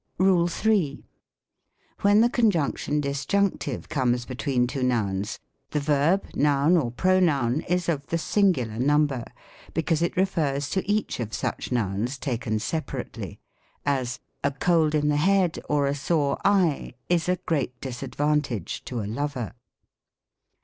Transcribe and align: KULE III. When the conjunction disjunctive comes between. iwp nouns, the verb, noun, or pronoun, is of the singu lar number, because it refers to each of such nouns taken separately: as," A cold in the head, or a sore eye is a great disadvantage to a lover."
KULE 0.17 0.49
III. 0.65 1.03
When 2.01 2.21
the 2.21 2.29
conjunction 2.31 3.01
disjunctive 3.01 3.87
comes 3.87 4.25
between. 4.25 4.65
iwp 4.65 4.83
nouns, 4.83 5.37
the 5.69 5.79
verb, 5.79 6.23
noun, 6.33 6.75
or 6.75 6.89
pronoun, 6.89 7.61
is 7.69 7.87
of 7.87 8.07
the 8.07 8.17
singu 8.17 8.67
lar 8.67 8.79
number, 8.79 9.23
because 9.75 10.01
it 10.01 10.17
refers 10.17 10.71
to 10.71 10.83
each 10.91 11.19
of 11.19 11.35
such 11.35 11.71
nouns 11.71 12.17
taken 12.17 12.57
separately: 12.57 13.39
as," 13.85 14.19
A 14.43 14.49
cold 14.49 14.95
in 14.95 15.07
the 15.07 15.17
head, 15.17 15.59
or 15.69 15.85
a 15.85 15.93
sore 15.93 16.39
eye 16.43 16.95
is 17.07 17.29
a 17.29 17.35
great 17.45 17.79
disadvantage 17.79 18.83
to 18.85 19.01
a 19.03 19.05
lover." 19.05 19.53